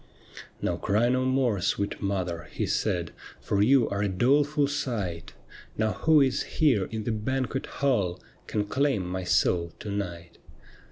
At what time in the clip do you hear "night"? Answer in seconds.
9.91-10.39